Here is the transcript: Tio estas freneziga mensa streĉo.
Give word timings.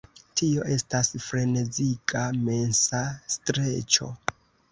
Tio 0.39 0.63
estas 0.75 1.09
freneziga 1.25 2.23
mensa 2.47 3.03
streĉo. 3.35 4.09